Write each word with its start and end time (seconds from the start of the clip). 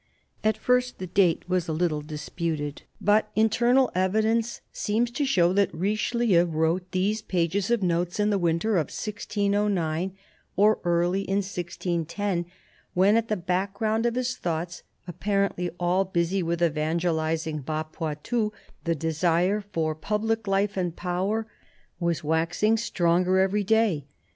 At 0.43 0.57
first 0.57 0.97
the 0.97 1.05
date 1.05 1.47
was 1.47 1.67
a 1.67 1.71
little 1.73 2.01
disputed; 2.01 2.81
but 2.99 3.29
internal 3.35 3.91
evidence 3.93 4.61
seems 4.71 5.11
to 5.11 5.25
show 5.25 5.53
that 5.53 5.71
Richelieu 5.75 6.45
wrote 6.45 6.89
these 6.89 7.21
pages 7.21 7.69
of 7.69 7.83
notes 7.83 8.19
in 8.19 8.31
the 8.31 8.39
winter 8.39 8.77
of 8.77 8.85
1609, 8.87 10.17
or 10.55 10.79
early 10.83 11.21
in 11.21 11.35
1610, 11.43 12.47
when 12.95 13.15
at 13.15 13.27
the 13.27 13.37
background 13.37 14.07
of 14.07 14.15
his 14.15 14.35
thoughts, 14.37 14.81
apparently 15.07 15.69
all 15.79 16.03
busy 16.03 16.41
with 16.41 16.63
evangelising 16.63 17.59
Bas 17.61 17.85
Poitou, 17.91 18.51
the 18.85 18.95
desire 18.95 19.61
for 19.71 19.93
public 19.93 20.47
life 20.47 20.75
and 20.77 20.95
power 20.95 21.45
was 21.99 22.23
waxing 22.23 22.75
stronger 22.75 23.37
every 23.37 23.63
day. 23.63 24.07